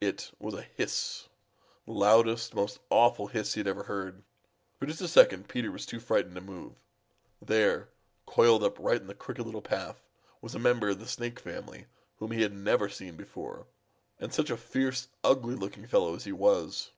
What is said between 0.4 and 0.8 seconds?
a